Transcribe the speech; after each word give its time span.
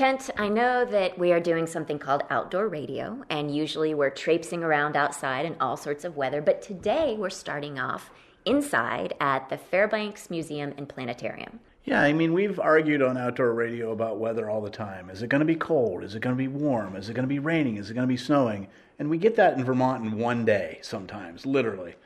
Kent, 0.00 0.30
I 0.38 0.48
know 0.48 0.86
that 0.86 1.18
we 1.18 1.30
are 1.30 1.40
doing 1.40 1.66
something 1.66 1.98
called 1.98 2.22
outdoor 2.30 2.68
radio, 2.68 3.22
and 3.28 3.54
usually 3.54 3.92
we're 3.92 4.08
traipsing 4.08 4.64
around 4.64 4.96
outside 4.96 5.44
in 5.44 5.56
all 5.60 5.76
sorts 5.76 6.06
of 6.06 6.16
weather, 6.16 6.40
but 6.40 6.62
today 6.62 7.16
we're 7.18 7.28
starting 7.28 7.78
off 7.78 8.10
inside 8.46 9.12
at 9.20 9.50
the 9.50 9.58
Fairbanks 9.58 10.30
Museum 10.30 10.72
and 10.78 10.88
Planetarium. 10.88 11.60
Yeah, 11.84 12.00
I 12.00 12.14
mean, 12.14 12.32
we've 12.32 12.58
argued 12.58 13.02
on 13.02 13.18
outdoor 13.18 13.52
radio 13.52 13.92
about 13.92 14.18
weather 14.18 14.48
all 14.48 14.62
the 14.62 14.70
time. 14.70 15.10
Is 15.10 15.20
it 15.20 15.28
going 15.28 15.40
to 15.40 15.44
be 15.44 15.54
cold? 15.54 16.02
Is 16.02 16.14
it 16.14 16.20
going 16.20 16.34
to 16.34 16.42
be 16.42 16.48
warm? 16.48 16.96
Is 16.96 17.10
it 17.10 17.12
going 17.12 17.28
to 17.28 17.34
be 17.34 17.38
raining? 17.38 17.76
Is 17.76 17.90
it 17.90 17.94
going 17.94 18.08
to 18.08 18.10
be 18.10 18.16
snowing? 18.16 18.68
And 18.98 19.10
we 19.10 19.18
get 19.18 19.36
that 19.36 19.58
in 19.58 19.64
Vermont 19.66 20.02
in 20.02 20.18
one 20.18 20.46
day 20.46 20.78
sometimes, 20.80 21.44
literally. 21.44 21.96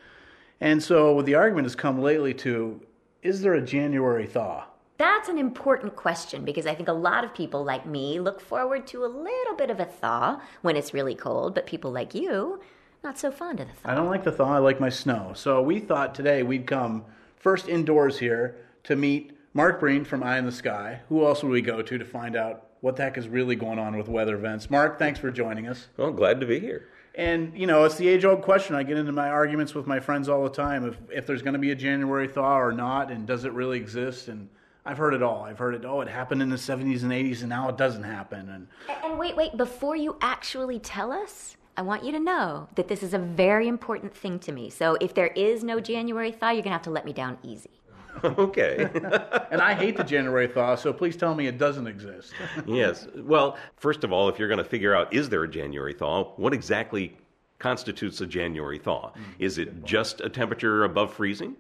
And 0.61 0.83
so 0.83 1.23
the 1.23 1.37
argument 1.37 1.67
has 1.67 1.77
come 1.77 2.03
lately 2.03 2.35
to 2.35 2.81
is 3.23 3.43
there 3.43 3.55
a 3.55 3.63
January 3.63 4.27
thaw? 4.27 4.65
That's 4.97 5.29
an 5.29 5.39
important 5.39 5.97
question 5.97 6.45
because 6.45 6.67
I 6.67 6.75
think 6.75 6.89
a 6.89 6.93
lot 6.93 7.25
of 7.25 7.35
people 7.35 7.65
like 7.65 7.85
me 7.85 8.21
look 8.21 8.41
forward 8.41 8.87
to 8.89 9.05
a 9.05 9.07
little 9.07 9.57
bit 9.57 9.71
of 9.71 9.81
a 9.81 9.85
thaw 9.85 10.41
when 10.63 10.77
it's 10.77 10.95
really 10.95 11.17
cold, 11.17 11.55
but 11.55 11.67
people 11.67 11.91
like 11.91 12.15
you, 12.15 12.61
not 13.03 13.19
so 13.19 13.33
fond 13.33 13.59
of 13.59 13.67
the 13.67 13.75
thaw. 13.75 13.91
I 13.91 13.95
don't 13.97 14.09
like 14.09 14.23
the 14.23 14.31
thaw, 14.31 14.55
I 14.55 14.59
like 14.59 14.79
my 14.79 14.89
snow. 14.89 15.33
So 15.35 15.61
we 15.61 15.81
thought 15.81 16.15
today 16.15 16.45
we'd 16.45 16.67
come 16.67 17.05
first 17.37 17.69
indoors 17.69 18.19
here 18.21 18.57
to 18.85 18.95
meet 18.95 19.33
Mark 19.53 19.81
Breen 19.81 20.05
from 20.05 20.23
Eye 20.23 20.39
on 20.39 20.47
the 20.47 20.53
Sky. 20.53 21.01
Who 21.09 21.27
else 21.27 21.43
would 21.43 21.51
we 21.51 21.61
go 21.61 21.83
to 21.83 21.99
to 21.99 22.05
find 22.05 22.37
out 22.37 22.69
what 22.81 22.95
the 22.95 23.03
heck 23.03 23.19
is 23.19 23.27
really 23.29 23.57
going 23.57 23.81
on 23.81 23.97
with 23.97 24.09
weather 24.09 24.37
events? 24.37 24.71
Mark, 24.71 24.99
thanks 24.99 25.19
for 25.19 25.33
joining 25.33 25.67
us. 25.67 25.89
Well, 25.97 26.13
glad 26.13 26.39
to 26.41 26.47
be 26.47 26.61
here. 26.61 26.89
And 27.17 27.57
you 27.59 27.67
know, 27.67 27.85
it's 27.85 27.97
the 27.97 28.09
age-old 28.09 28.43
question. 28.43 28.77
I 28.77 28.85
get 28.85 28.97
into 28.97 29.13
my 29.13 29.29
arguments 29.29 29.75
with 29.75 29.87
my 29.87 30.01
friends 30.01 30.29
all 30.29 30.43
the 30.43 30.51
time: 30.51 30.85
if 30.87 30.97
if 31.13 31.27
there's 31.27 31.43
going 31.43 31.55
to 31.55 31.61
be 31.61 31.71
a 31.71 31.77
January 31.77 32.27
thaw 32.27 32.61
or 32.61 32.73
not, 32.73 33.11
and 33.13 33.27
does 33.27 33.45
it 33.45 33.53
really 33.53 33.79
exist? 33.79 34.27
And 34.27 34.49
I've 34.87 34.99
heard 34.99 35.15
it 35.15 35.23
all. 35.23 35.43
I've 35.43 35.59
heard 35.59 35.75
it. 35.75 35.85
Oh, 35.85 36.03
it 36.03 36.09
happened 36.09 36.43
in 36.43 36.51
the 36.51 36.57
70s 36.57 37.03
and 37.03 37.13
80s, 37.13 37.41
and 37.41 37.49
now 37.49 37.69
it 37.69 37.79
doesn't 37.79 38.03
happen. 38.03 38.51
And 38.51 38.69
and 39.03 39.19
wait, 39.19 39.35
wait. 39.37 39.57
Before 39.57 39.97
you 39.97 40.17
actually 40.21 40.79
tell 40.79 41.11
us, 41.11 41.57
I 41.77 41.83
want 41.83 42.05
you 42.05 42.13
to 42.13 42.21
know 42.21 42.69
that 42.75 42.89
this 42.89 43.03
is 43.03 43.15
a 43.15 43.19
very 43.19 43.67
important 43.67 44.15
thing 44.15 44.39
to 44.41 44.53
me. 44.53 44.69
So 44.69 44.97
if 45.01 45.15
there 45.15 45.29
is 45.29 45.65
no 45.65 45.81
January 45.81 46.33
thaw, 46.33 46.51
you're 46.51 46.63
gonna 46.63 46.75
have 46.75 46.83
to 46.83 46.91
let 46.91 47.07
me 47.07 47.15
down 47.15 47.39
easy. 47.43 47.71
okay. 48.25 48.89
and 49.51 49.61
I 49.61 49.75
hate 49.75 49.97
the 49.97 50.05
January 50.05 50.47
thaw, 50.47 50.77
so 50.77 50.93
please 50.93 51.17
tell 51.17 51.35
me 51.35 51.47
it 51.47 51.59
doesn't 51.59 51.87
exist. 51.87 52.33
yes. 52.67 53.09
Well, 53.17 53.57
first 53.77 54.05
of 54.05 54.13
all, 54.13 54.29
if 54.29 54.39
you're 54.39 54.49
going 54.49 54.59
to 54.59 54.65
figure 54.65 54.95
out 54.95 55.13
is 55.13 55.29
there 55.29 55.43
a 55.43 55.49
January 55.49 55.95
thaw, 55.95 56.25
what 56.37 56.53
exactly 56.53 57.17
constitutes 57.59 58.21
a 58.21 58.27
January 58.27 58.79
thaw? 58.79 59.11
Mm, 59.11 59.23
is 59.39 59.59
it 59.59 59.85
just 59.85 60.21
a 60.21 60.29
temperature 60.29 60.85
above 60.85 61.13
freezing? 61.13 61.57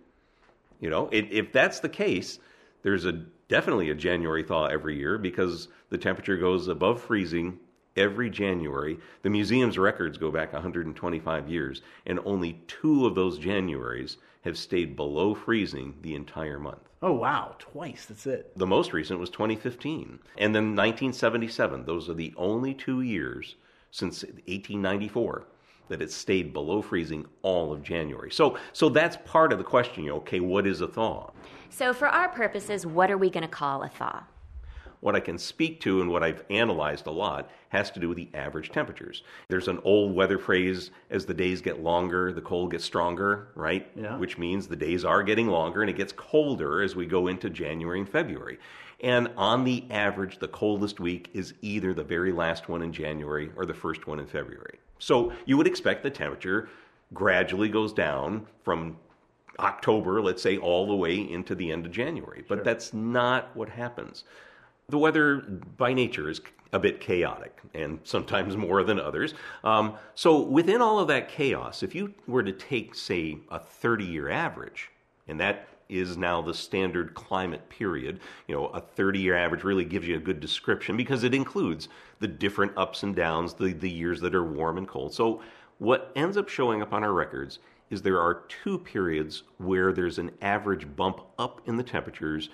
You 0.81 0.91
know, 0.91 1.09
it, 1.11 1.29
if 1.31 1.53
that's 1.53 1.81
the 1.81 1.89
case, 1.89 2.39
there's 2.85 3.07
a 3.07 3.25
definitely 3.49 3.91
a 3.91 3.95
January 3.95 4.45
thaw 4.45 4.67
every 4.67 4.97
year 4.97 5.19
because 5.19 5.69
the 5.89 5.99
temperature 5.99 6.37
goes 6.37 6.69
above 6.69 7.03
freezing 7.03 7.59
every 7.97 8.31
January. 8.31 8.99
The 9.23 9.31
museum's 9.31 9.79
records 9.79 10.19
go 10.19 10.31
back 10.31 10.53
125 10.53 11.49
years, 11.49 11.83
and 12.07 12.21
only 12.25 12.61
two 12.69 13.07
of 13.07 13.15
those 13.15 13.39
Januaries 13.39 14.19
have 14.43 14.59
stayed 14.59 14.95
below 14.95 15.35
freezing 15.35 15.95
the 16.03 16.15
entire 16.15 16.59
month. 16.59 16.89
Oh, 17.03 17.13
wow, 17.13 17.57
twice, 17.59 18.07
that's 18.07 18.27
it. 18.27 18.57
The 18.57 18.67
most 18.67 18.93
recent 18.93 19.19
was 19.19 19.31
2015. 19.31 20.19
And 20.39 20.55
then 20.55 20.77
1977. 20.77 21.87
Those 21.87 22.09
are 22.11 22.15
the 22.15 22.35
only 22.37 22.75
two 22.75 23.01
years 23.01 23.57
since 23.91 24.23
1894 24.23 25.47
that 25.89 26.03
it 26.03 26.11
stayed 26.11 26.53
below 26.53 26.83
freezing 26.83 27.27
all 27.43 27.73
of 27.73 27.83
January. 27.83 28.31
So, 28.31 28.59
so 28.73 28.89
that's 28.89 29.17
part 29.25 29.53
of 29.53 29.59
the 29.59 29.65
question. 29.65 30.05
You 30.05 30.15
okay, 30.15 30.41
what 30.41 30.67
is 30.67 30.81
a 30.81 30.89
thaw? 30.89 31.31
So, 31.71 31.93
for 31.93 32.09
our 32.09 32.29
purposes, 32.29 32.87
what 32.87 33.11
are 33.11 33.19
we 33.19 33.31
going 33.31 33.43
to 33.43 33.49
call 33.49 33.83
a 33.83 33.89
thaw? 33.89 34.25
What 35.01 35.15
I 35.15 35.21
can 35.21 35.37
speak 35.37 35.81
to 35.81 36.01
and 36.01 36.11
what 36.11 36.23
I've 36.23 36.45
analyzed 36.49 37.07
a 37.07 37.11
lot 37.11 37.51
has 37.69 37.91
to 37.91 38.01
do 38.01 38.09
with 38.09 38.17
the 38.17 38.31
average 38.33 38.71
temperatures. 38.71 39.23
There's 39.49 39.69
an 39.69 39.81
old 39.85 40.15
weather 40.15 40.39
phrase 40.39 40.93
as 41.11 41.27
the 41.27 41.35
days 41.35 41.61
get 41.61 41.83
longer, 41.83 42.33
the 42.33 42.41
cold 42.41 42.71
gets 42.71 42.85
stronger, 42.85 43.48
right? 43.55 43.91
Yeah. 43.95 44.17
Which 44.17 44.39
means 44.39 44.67
the 44.67 44.77
days 44.77 45.05
are 45.05 45.23
getting 45.23 45.48
longer 45.48 45.83
and 45.83 45.91
it 45.91 45.97
gets 45.97 46.13
colder 46.13 46.81
as 46.81 46.97
we 46.97 47.05
go 47.05 47.27
into 47.27 47.51
January 47.51 47.98
and 47.98 48.08
February. 48.08 48.58
And 49.01 49.29
on 49.37 49.64
the 49.64 49.85
average, 49.91 50.39
the 50.39 50.48
coldest 50.48 51.01
week 51.01 51.29
is 51.35 51.53
either 51.61 51.92
the 51.92 52.05
very 52.05 52.33
last 52.33 52.70
one 52.70 52.81
in 52.81 52.92
January 52.92 53.51
or 53.57 53.67
the 53.67 53.75
first 53.75 54.07
one 54.07 54.20
in 54.20 54.27
February. 54.27 54.79
So 54.99 55.33
you 55.45 55.57
would 55.57 55.67
expect 55.67 56.03
the 56.03 56.11
temperature 56.11 56.69
gradually 57.13 57.69
goes 57.69 57.93
down 57.93 58.47
from 58.63 58.97
October, 59.59 60.21
let's 60.21 60.43
say, 60.43 60.57
all 60.57 60.87
the 60.87 60.97
way 60.97 61.17
into 61.17 61.55
the 61.55 61.71
end 61.71 61.87
of 61.87 61.93
January. 61.93 62.45
But 62.49 62.57
Sure. 62.57 62.65
that's 62.65 62.93
not 62.93 63.55
what 63.55 63.69
happens. 63.69 64.25
The 64.89 64.99
weather 64.99 65.37
by 65.77 65.93
nature 65.93 66.29
is 66.29 66.41
a 66.73 66.79
bit 66.79 67.01
chaotic 67.01 67.61
and 67.73 68.01
sometimes 68.03 68.57
more 68.57 68.83
than 68.83 68.99
others. 68.99 69.35
Um, 69.63 69.95
so, 70.15 70.41
within 70.41 70.83
all 70.83 70.99
of 70.99 71.07
that 71.09 71.29
chaos, 71.29 71.83
if 71.83 71.95
you 71.95 72.15
were 72.27 72.43
to 72.43 72.53
take, 72.53 72.95
say, 72.95 73.39
a 73.51 73.61
30 73.61 74.05
year 74.05 74.29
average, 74.29 74.91
and 75.29 75.40
that 75.40 75.68
is 75.89 76.17
now 76.17 76.40
the 76.40 76.55
standard 76.55 77.14
climate 77.14 77.68
period, 77.68 78.20
you 78.48 78.55
know, 78.55 78.67
a 78.67 78.80
30 78.80 79.18
year 79.18 79.36
average 79.36 79.64
really 79.64 79.85
gives 79.85 80.07
you 80.07 80.17
a 80.17 80.20
good 80.20 80.40
description 80.40 80.96
because 80.96 81.24
it 81.24 81.35
includes 81.35 81.89
the 82.20 82.29
different 82.29 82.73
ups 82.77 83.02
and 83.02 83.14
downs, 83.14 83.55
the, 83.55 83.73
the 83.73 83.90
years 83.90 84.20
that 84.20 84.34
are 84.34 84.45
warm 84.45 84.79
and 84.79 84.89
cold. 84.89 85.13
So, 85.13 85.42
what 85.79 86.13
ends 86.14 86.36
up 86.36 86.48
showing 86.48 86.83
up 86.83 86.92
on 86.92 87.02
our 87.02 87.13
records 87.13 87.58
is 87.90 88.01
there 88.01 88.20
are 88.20 88.45
two 88.48 88.79
periods 88.79 89.42
where 89.58 89.92
there's 89.92 90.18
an 90.18 90.30
average 90.40 90.95
bump 90.96 91.20
up 91.39 91.61
in 91.67 91.77
the 91.77 91.83
temperatures 91.83 92.48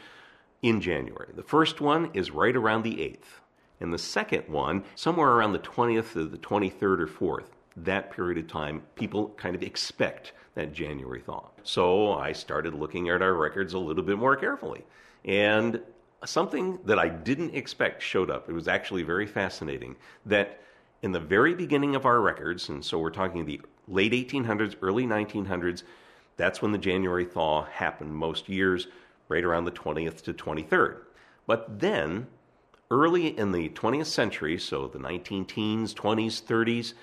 in 0.62 0.80
January. 0.80 1.32
The 1.34 1.42
first 1.42 1.80
one 1.80 2.10
is 2.14 2.30
right 2.30 2.56
around 2.56 2.82
the 2.82 2.96
8th, 2.96 3.40
and 3.78 3.92
the 3.92 3.98
second 3.98 4.48
one, 4.48 4.84
somewhere 4.94 5.30
around 5.30 5.52
the 5.52 5.58
20th 5.58 6.12
to 6.14 6.26
the 6.26 6.38
23rd 6.38 7.00
or 7.00 7.06
4th. 7.06 7.48
That 7.76 8.10
period 8.10 8.38
of 8.38 8.48
time, 8.48 8.82
people 8.94 9.30
kind 9.36 9.54
of 9.54 9.62
expect 9.62 10.32
that 10.54 10.72
January 10.72 11.20
thaw. 11.20 11.48
So 11.62 12.12
I 12.12 12.32
started 12.32 12.74
looking 12.74 13.08
at 13.08 13.22
our 13.22 13.34
records 13.34 13.74
a 13.74 13.78
little 13.78 14.02
bit 14.02 14.18
more 14.18 14.36
carefully. 14.36 14.84
And 15.24 15.80
something 16.24 16.78
that 16.84 16.98
I 16.98 17.08
didn't 17.08 17.54
expect 17.54 18.02
showed 18.02 18.30
up. 18.30 18.48
It 18.48 18.52
was 18.52 18.68
actually 18.68 19.02
very 19.02 19.26
fascinating 19.26 19.96
that 20.26 20.60
in 21.02 21.12
the 21.12 21.20
very 21.20 21.54
beginning 21.54 21.94
of 21.94 22.04
our 22.04 22.20
records, 22.20 22.68
and 22.68 22.84
so 22.84 22.98
we're 22.98 23.10
talking 23.10 23.44
the 23.44 23.60
late 23.88 24.12
1800s, 24.12 24.76
early 24.82 25.06
1900s, 25.06 25.82
that's 26.36 26.60
when 26.60 26.72
the 26.72 26.78
January 26.78 27.24
thaw 27.24 27.64
happened 27.64 28.14
most 28.14 28.48
years, 28.48 28.88
right 29.28 29.44
around 29.44 29.64
the 29.64 29.70
20th 29.70 30.22
to 30.22 30.34
23rd. 30.34 30.98
But 31.46 31.80
then, 31.80 32.26
early 32.90 33.38
in 33.38 33.52
the 33.52 33.70
20th 33.70 34.06
century, 34.06 34.58
so 34.58 34.88
the 34.88 34.98
19 34.98 35.44
teens, 35.46 35.94
20s, 35.94 36.42
30s, 36.42 36.94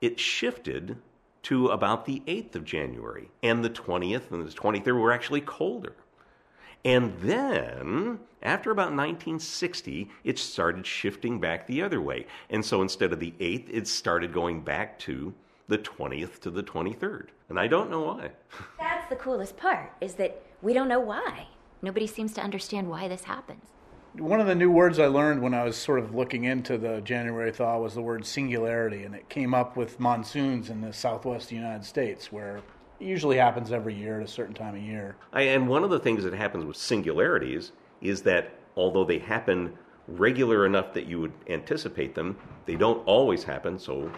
it 0.00 0.18
shifted 0.18 0.96
to 1.42 1.68
about 1.68 2.04
the 2.04 2.22
8th 2.26 2.54
of 2.54 2.64
January. 2.64 3.30
And 3.42 3.64
the 3.64 3.70
20th 3.70 4.30
and 4.30 4.46
the 4.46 4.52
23rd 4.52 5.00
were 5.00 5.12
actually 5.12 5.40
colder. 5.40 5.94
And 6.84 7.14
then, 7.20 8.20
after 8.42 8.70
about 8.70 8.92
1960, 8.92 10.10
it 10.24 10.38
started 10.38 10.86
shifting 10.86 11.38
back 11.38 11.66
the 11.66 11.82
other 11.82 12.00
way. 12.00 12.26
And 12.48 12.64
so 12.64 12.80
instead 12.80 13.12
of 13.12 13.20
the 13.20 13.34
8th, 13.38 13.68
it 13.70 13.86
started 13.86 14.32
going 14.32 14.62
back 14.62 14.98
to 15.00 15.34
the 15.68 15.78
20th 15.78 16.40
to 16.40 16.50
the 16.50 16.62
23rd. 16.62 17.28
And 17.48 17.60
I 17.60 17.66
don't 17.66 17.90
know 17.90 18.02
why. 18.02 18.30
That's 18.78 19.08
the 19.08 19.16
coolest 19.16 19.56
part, 19.56 19.92
is 20.00 20.14
that 20.14 20.42
we 20.62 20.72
don't 20.72 20.88
know 20.88 21.00
why. 21.00 21.48
Nobody 21.82 22.06
seems 22.06 22.32
to 22.34 22.42
understand 22.42 22.88
why 22.88 23.08
this 23.08 23.24
happens. 23.24 23.64
One 24.14 24.40
of 24.40 24.48
the 24.48 24.54
new 24.56 24.70
words 24.70 24.98
I 24.98 25.06
learned 25.06 25.40
when 25.40 25.54
I 25.54 25.62
was 25.62 25.76
sort 25.76 26.00
of 26.00 26.14
looking 26.14 26.44
into 26.44 26.76
the 26.76 27.00
January 27.00 27.52
thaw 27.52 27.78
was 27.78 27.94
the 27.94 28.02
word 28.02 28.26
singularity, 28.26 29.04
and 29.04 29.14
it 29.14 29.28
came 29.28 29.54
up 29.54 29.76
with 29.76 30.00
monsoons 30.00 30.68
in 30.68 30.80
the 30.80 30.92
southwest 30.92 31.52
United 31.52 31.84
States, 31.84 32.32
where 32.32 32.56
it 32.56 32.64
usually 32.98 33.36
happens 33.36 33.70
every 33.70 33.94
year 33.94 34.20
at 34.20 34.24
a 34.26 34.30
certain 34.30 34.54
time 34.54 34.74
of 34.74 34.82
year. 34.82 35.16
I, 35.32 35.42
and 35.42 35.68
one 35.68 35.84
of 35.84 35.90
the 35.90 36.00
things 36.00 36.24
that 36.24 36.34
happens 36.34 36.64
with 36.64 36.76
singularities 36.76 37.70
is 38.00 38.22
that 38.22 38.54
although 38.76 39.04
they 39.04 39.18
happen 39.18 39.78
regular 40.08 40.66
enough 40.66 40.92
that 40.94 41.06
you 41.06 41.20
would 41.20 41.32
anticipate 41.48 42.16
them, 42.16 42.36
they 42.66 42.74
don't 42.74 43.06
always 43.06 43.44
happen. 43.44 43.78
So 43.78 44.10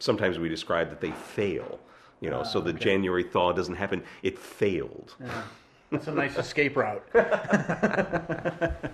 sometimes 0.00 0.40
we 0.40 0.48
describe 0.48 0.90
that 0.90 1.00
they 1.00 1.12
fail. 1.12 1.78
You 2.20 2.30
know, 2.30 2.40
ah, 2.40 2.44
so 2.44 2.60
the 2.60 2.70
okay. 2.70 2.80
January 2.80 3.22
thaw 3.22 3.52
doesn't 3.52 3.76
happen; 3.76 4.02
it 4.22 4.38
failed. 4.38 5.14
Uh-huh. 5.24 5.42
That's 5.90 6.06
a 6.06 6.12
nice 6.12 6.36
escape 6.36 6.76
route. 6.76 7.04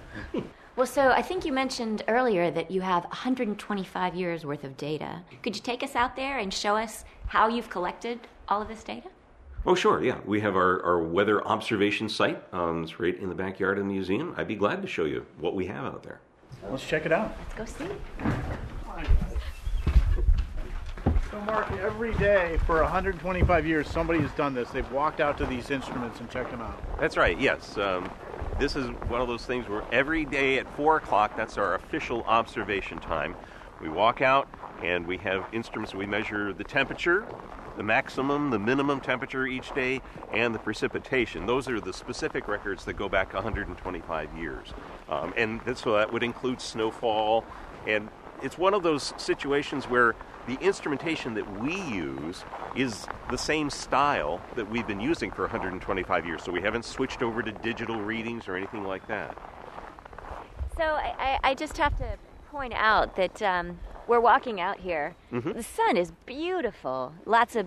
Well, 0.77 0.87
so 0.87 1.09
I 1.09 1.23
think 1.23 1.47
you 1.47 1.53
mentioned 1.55 2.03
earlier 2.07 2.51
that 2.51 2.71
you 2.71 2.83
have 2.83 3.05
125 3.05 4.15
years 4.15 4.45
worth 4.45 4.63
of 4.63 4.77
data. 4.77 5.23
Could 5.43 5.57
you 5.57 5.63
take 5.63 5.83
us 5.83 5.97
out 5.97 6.17
there 6.17 6.37
and 6.37 6.53
show 6.53 6.77
us 6.77 7.07
how 7.29 7.49
you've 7.49 7.71
collected 7.71 8.21
all 8.47 8.61
of 8.61 8.69
this 8.69 8.85
data? 8.85 9.09
Oh, 9.65 9.75
sure, 9.75 10.05
yeah. 10.05 10.19
We 10.27 10.39
have 10.43 10.55
our, 10.55 10.83
our 10.85 11.03
weather 11.03 11.43
observation 11.49 12.11
site. 12.11 12.43
Um, 12.53 12.83
it's 12.83 13.01
right 13.01 13.19
in 13.19 13.31
the 13.31 13.35
backyard 13.35 13.79
of 13.79 13.87
the 13.87 13.91
museum. 13.91 14.35
I'd 14.37 14.49
be 14.49 14.55
glad 14.55 14.83
to 14.83 14.89
show 14.89 15.07
you 15.07 15.25
what 15.39 15.55
we 15.55 15.65
have 15.67 15.87
out 15.87 16.03
there. 16.03 16.21
Let's 16.69 16.87
check 16.87 17.07
it 17.07 17.13
out. 17.13 17.35
Let's 17.57 17.79
go 17.79 17.87
see. 17.87 17.91
So, 21.37 21.43
Mark, 21.43 21.71
every 21.73 22.15
day 22.15 22.59
for 22.65 22.83
125 22.83 23.67
years, 23.67 23.87
somebody 23.91 24.21
has 24.21 24.31
done 24.33 24.55
this. 24.55 24.71
They've 24.71 24.91
walked 24.91 25.21
out 25.21 25.37
to 25.37 25.45
these 25.45 25.71
instruments 25.71 26.19
and 26.19 26.31
checked 26.31 26.51
them 26.51 26.63
out. 26.63 26.81
That's 26.99 27.19
right, 27.19 27.39
yes. 27.39 27.77
Um, 27.77 28.11
This 28.59 28.75
is 28.75 28.87
one 29.09 29.21
of 29.21 29.29
those 29.29 29.45
things 29.45 29.69
where 29.69 29.85
every 29.93 30.25
day 30.25 30.59
at 30.59 30.67
4 30.77 30.97
o'clock, 30.97 31.37
that's 31.37 31.59
our 31.59 31.75
official 31.75 32.23
observation 32.23 32.99
time, 33.01 33.37
we 33.83 33.91
walk 33.91 34.23
out 34.23 34.49
and 34.83 35.07
we 35.07 35.19
have 35.19 35.45
instruments. 35.53 35.95
We 35.95 36.07
measure 36.07 36.55
the 36.55 36.65
temperature, 36.65 37.27
the 37.77 37.83
maximum, 37.83 38.49
the 38.49 38.59
minimum 38.59 39.01
temperature 39.01 39.47
each 39.47 39.75
day, 39.75 40.01
and 40.33 40.55
the 40.55 40.59
precipitation. 40.59 41.45
Those 41.45 41.69
are 41.69 41.83
the 41.83 41.93
specific 41.93 42.49
records 42.49 42.87
that 42.87 42.95
go 42.95 43.11
back 43.11 43.35
125 43.35 44.39
years. 44.39 44.69
Um, 45.11 45.35
and 45.37 45.61
so 45.77 45.99
that 45.99 46.11
would 46.11 46.23
include 46.23 46.63
snowfall. 46.63 47.45
And 47.87 48.09
it's 48.43 48.59
one 48.59 48.75
of 48.75 48.83
those 48.83 49.13
situations 49.17 49.85
where 49.87 50.15
the 50.47 50.59
instrumentation 50.61 51.35
that 51.35 51.61
we 51.61 51.81
use 51.83 52.45
is 52.77 53.07
the 53.31 53.39
same 53.39 53.69
style 53.69 54.41
that 54.55 54.71
we've 54.71 54.87
been 54.87 55.01
using 55.01 55.31
for 55.31 55.43
125 55.43 56.27
years. 56.27 56.43
So 56.43 56.53
we 56.53 56.61
haven't 56.61 56.85
switched 56.85 57.23
over 57.23 57.43
to 57.43 57.51
digital 57.51 58.01
readings 58.01 58.49
or 58.49 58.57
anything 58.57 58.85
like 58.85 59.07
that. 59.09 59.37
So 60.77 60.85
I, 60.85 61.39
I 61.43 61.55
just 61.55 61.77
have 61.79 61.97
to 61.99 62.17
point 62.51 62.75
out 62.75 63.17
that 63.17 63.43
um, 63.43 63.79
we're 64.07 64.21
walking 64.21 64.61
out 64.61 64.79
here. 64.79 65.17
Mm-hmm. 65.33 65.53
The 65.53 65.63
sun 65.63 65.97
is 65.97 66.13
beautiful. 66.27 67.15
Lots 67.25 67.57
of 67.57 67.67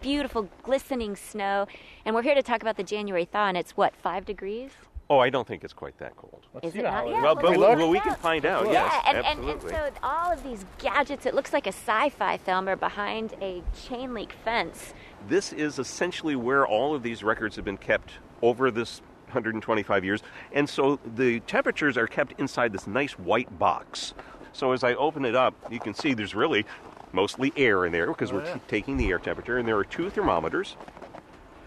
beautiful 0.00 0.48
glistening 0.62 1.16
snow. 1.16 1.66
And 2.04 2.14
we're 2.14 2.22
here 2.22 2.34
to 2.34 2.42
talk 2.42 2.62
about 2.62 2.76
the 2.76 2.82
January 2.82 3.24
thaw, 3.24 3.48
and 3.48 3.56
it's 3.56 3.76
what, 3.76 3.94
five 3.94 4.24
degrees? 4.24 4.70
Oh, 5.08 5.20
I 5.20 5.30
don't 5.30 5.46
think 5.46 5.62
it's 5.62 5.72
quite 5.72 5.96
that 5.98 6.16
cold. 6.16 6.46
Let's 6.52 6.66
is 6.66 6.74
it 6.74 6.82
not? 6.82 7.08
Yeah, 7.08 7.22
well, 7.22 7.36
but 7.36 7.56
well, 7.56 7.88
we 7.88 8.00
can 8.00 8.16
find 8.16 8.44
out. 8.44 8.66
Yeah, 8.66 8.72
yes, 8.72 9.04
and, 9.06 9.16
absolutely. 9.18 9.52
And, 9.52 9.84
and, 9.86 9.94
so 9.94 10.00
all 10.02 10.32
of 10.32 10.42
these 10.42 10.64
gadgets, 10.78 11.26
it 11.26 11.34
looks 11.34 11.52
like 11.52 11.66
a 11.66 11.72
sci-fi 11.72 12.38
film, 12.38 12.68
are 12.68 12.76
behind 12.76 13.34
a 13.40 13.62
chain 13.86 14.14
link 14.14 14.32
fence. 14.44 14.94
This 15.28 15.52
is 15.52 15.78
essentially 15.78 16.34
where 16.34 16.66
all 16.66 16.94
of 16.94 17.04
these 17.04 17.22
records 17.22 17.54
have 17.54 17.64
been 17.64 17.76
kept 17.76 18.12
over 18.42 18.70
this 18.70 19.00
125 19.26 20.04
years, 20.04 20.22
and 20.52 20.68
so 20.68 20.98
the 21.14 21.40
temperatures 21.40 21.96
are 21.96 22.08
kept 22.08 22.38
inside 22.40 22.72
this 22.72 22.86
nice 22.88 23.12
white 23.12 23.58
box. 23.58 24.14
So 24.52 24.72
as 24.72 24.82
I 24.82 24.94
open 24.94 25.24
it 25.24 25.36
up, 25.36 25.54
you 25.70 25.78
can 25.78 25.94
see 25.94 26.14
there's 26.14 26.34
really 26.34 26.64
mostly 27.12 27.52
air 27.56 27.86
in 27.86 27.92
there 27.92 28.08
because 28.08 28.32
oh, 28.32 28.36
we're 28.36 28.44
yeah. 28.44 28.54
t- 28.54 28.60
taking 28.66 28.96
the 28.96 29.08
air 29.10 29.18
temperature, 29.18 29.58
and 29.58 29.68
there 29.68 29.76
are 29.76 29.84
two 29.84 30.10
thermometers. 30.10 30.76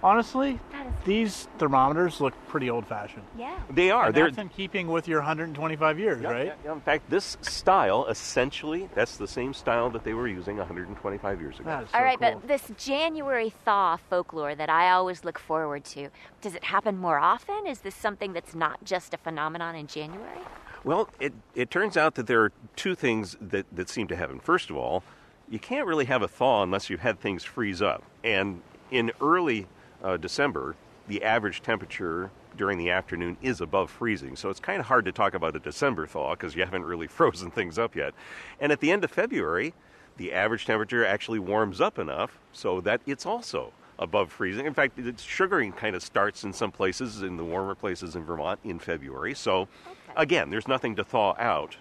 Honestly, 0.01 0.60
these 1.06 1.48
thermometers 1.57 2.22
look 2.22 2.34
pretty 2.48 2.69
old-fashioned. 2.69 3.24
Yeah, 3.38 3.60
they 3.69 3.92
are. 3.92 4.07
And 4.07 4.16
They're 4.16 4.25
that's 4.25 4.38
in 4.38 4.50
keeping 4.50 4.88
with 4.88 5.07
your 5.07 5.19
125 5.19 6.00
years, 6.00 6.22
yeah, 6.22 6.31
right? 6.31 6.46
Yeah, 6.48 6.54
yeah. 6.63 6.74
In 6.74 6.81
fact, 6.81 7.10
this 7.10 7.38
style 7.42 8.06
essentially 8.07 8.90
that's 8.96 9.18
the 9.18 9.28
same 9.28 9.54
style 9.54 9.90
that 9.90 10.04
they 10.04 10.13
were 10.13 10.28
using 10.28 10.57
125 10.57 11.42
years 11.42 11.60
ago. 11.60 11.86
So 11.92 11.98
All 11.98 12.04
right, 12.04 12.19
cool. 12.19 12.40
but 12.40 12.48
this 12.48 12.72
January 12.78 13.50
thaw 13.66 13.98
folklore 14.10 14.56
that 14.56 14.69
I 14.69 14.92
always 14.92 15.25
look 15.25 15.38
forward 15.38 15.84
to, 15.86 16.10
does 16.42 16.56
it 16.56 16.63
happen 16.63 16.98
more 16.98 17.19
often? 17.19 17.68
Is 17.68 17.80
this 17.80 17.96
something 17.96 18.31
that's 18.31 18.56
not 18.56 18.84
just 18.86 19.13
a 19.13 19.18
phenomenon 19.18 19.75
in 19.75 19.88
January? 19.88 20.40
Well, 20.86 21.10
it, 21.19 21.34
it 21.56 21.69
turns 21.69 21.98
out 21.98 22.16
that 22.16 22.28
there 22.28 22.42
are 22.42 22.51
two 22.78 22.96
things 22.96 23.36
that, 23.42 23.66
that 23.74 23.90
seem 23.90 24.07
to 24.07 24.16
happen. 24.16 24.40
First 24.40 24.69
of 24.69 24.78
all, 24.78 25.04
you 25.50 25.60
can't 25.60 25.86
really 25.86 26.06
have 26.06 26.22
a 26.22 26.28
thaw 26.28 26.63
unless 26.63 26.90
you've 26.90 27.01
had 27.01 27.19
things 27.19 27.44
freeze 27.44 27.81
up. 27.81 28.04
And 28.24 28.62
in 28.92 29.12
early 29.19 29.68
uh, 30.04 30.18
December, 30.18 30.75
the 31.07 31.24
average 31.24 31.62
temperature 31.62 32.31
during 32.57 32.78
the 32.78 32.90
afternoon 32.90 33.38
is 33.42 33.62
above 33.62 33.90
freezing. 33.90 34.36
So 34.36 34.50
it's 34.50 34.60
kind 34.60 34.80
of 34.80 34.86
hard 34.86 35.06
to 35.06 35.12
talk 35.12 35.34
about 35.34 35.56
a 35.56 35.60
December 35.60 36.07
thaw 36.07 36.31
because 36.31 36.56
you 36.56 36.63
haven't 36.63 36.86
really 36.86 37.07
frozen 37.19 37.51
things 37.51 37.78
up 37.78 37.96
yet. 37.96 38.13
And 38.60 38.72
at 38.72 38.80
the 38.80 38.92
end 38.92 39.04
of 39.04 39.12
February, 39.12 39.74
the 40.18 40.34
average 40.34 40.66
temperature 40.66 41.06
actually 41.06 41.40
warms 41.40 41.80
up 41.80 41.98
enough 41.98 42.40
so 42.51 42.81
that 42.81 43.01
it's 43.06 43.25
also 43.25 43.72
above 43.98 44.31
freezing. 44.31 44.66
In 44.66 44.74
fact, 44.74 44.98
it's 44.98 45.24
sugaring 45.24 45.72
kind 45.72 45.96
of 45.96 46.04
starts 46.04 46.44
in 46.44 46.54
some 46.54 46.72
places, 46.72 47.22
in 47.22 47.38
the 47.38 47.44
warmer 47.44 47.75
places 47.75 48.16
in 48.16 48.24
Vermont, 48.24 48.60
in 48.63 48.80
February. 48.80 49.34
So, 49.34 49.62
okay. 49.62 49.69
again, 50.16 50.50
there's 50.50 50.68
nothing 50.68 50.96
to 50.96 51.04
thaw 51.04 51.36
out 51.38 51.78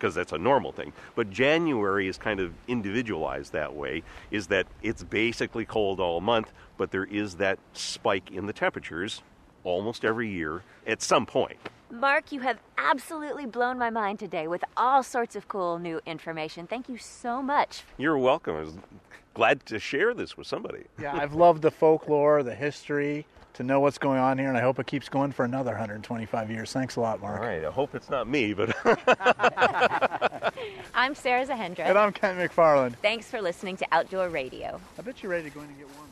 because 0.00 0.14
that's 0.14 0.32
a 0.32 0.38
normal 0.38 0.72
thing. 0.72 0.92
But 1.14 1.30
January 1.30 2.08
is 2.08 2.16
kind 2.16 2.40
of 2.40 2.54
individualized 2.66 3.52
that 3.52 3.74
way, 3.74 4.02
is 4.30 4.46
that 4.46 4.66
it's 4.82 5.02
basically 5.04 5.66
cold 5.66 6.00
all 6.00 6.20
month, 6.20 6.52
but 6.78 6.90
there 6.90 7.04
is 7.04 7.34
that 7.36 7.58
spike 7.74 8.30
in 8.30 8.46
the 8.46 8.52
temperatures 8.52 9.22
almost 9.62 10.04
every 10.04 10.30
year 10.30 10.62
at 10.86 11.02
some 11.02 11.26
point. 11.26 11.58
Mark, 11.90 12.32
you 12.32 12.40
have 12.40 12.58
absolutely 12.78 13.46
blown 13.46 13.76
my 13.76 13.90
mind 13.90 14.18
today 14.18 14.48
with 14.48 14.64
all 14.76 15.02
sorts 15.02 15.36
of 15.36 15.48
cool 15.48 15.78
new 15.78 16.00
information. 16.06 16.66
Thank 16.66 16.88
you 16.88 16.96
so 16.96 17.42
much. 17.42 17.82
You're 17.98 18.16
welcome. 18.16 18.56
I 18.56 18.60
was 18.60 18.78
glad 19.34 19.66
to 19.66 19.78
share 19.78 20.14
this 20.14 20.36
with 20.36 20.46
somebody. 20.46 20.84
Yeah, 21.00 21.14
I've 21.14 21.34
loved 21.34 21.62
the 21.62 21.70
folklore, 21.70 22.42
the 22.42 22.54
history, 22.54 23.26
to 23.54 23.62
know 23.62 23.80
what's 23.80 23.98
going 23.98 24.18
on 24.18 24.38
here, 24.38 24.48
and 24.48 24.56
I 24.56 24.60
hope 24.60 24.78
it 24.78 24.86
keeps 24.86 25.08
going 25.08 25.32
for 25.32 25.44
another 25.44 25.70
125 25.70 26.50
years. 26.50 26.72
Thanks 26.72 26.96
a 26.96 27.00
lot, 27.00 27.20
Mark. 27.20 27.40
All 27.40 27.46
right, 27.46 27.64
I 27.64 27.70
hope 27.70 27.94
it's 27.94 28.10
not 28.10 28.28
me, 28.28 28.52
but. 28.54 28.76
I'm 30.94 31.14
Sara 31.14 31.46
Zahendra. 31.46 31.80
And 31.80 31.98
I'm 31.98 32.12
Kent 32.12 32.38
McFarland. 32.38 32.94
Thanks 32.96 33.26
for 33.26 33.40
listening 33.40 33.76
to 33.78 33.86
Outdoor 33.92 34.28
Radio. 34.28 34.80
I 34.98 35.02
bet 35.02 35.22
you're 35.22 35.32
ready 35.32 35.48
to 35.48 35.54
go 35.54 35.60
in 35.60 35.66
and 35.66 35.78
get 35.78 35.86
warm. 35.96 36.09